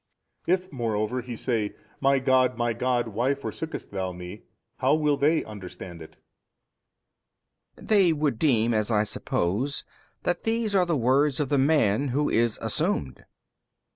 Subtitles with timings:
[0.47, 4.41] If moreover He say, My God My God why forsookest Thou Me,
[4.77, 6.17] how will they understand it?
[7.75, 7.83] B.
[7.85, 9.85] They would deem, as I suppose,
[10.23, 13.19] that these are the words of the man who is assumed.
[13.19, 13.25] A.